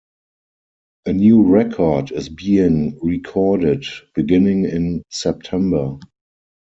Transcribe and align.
A 1.05 1.13
new 1.13 1.43
record 1.43 2.11
is 2.11 2.27
being 2.27 2.97
recorded 3.03 3.85
beginning 4.15 4.65
in 4.65 5.03
September. 5.11 5.99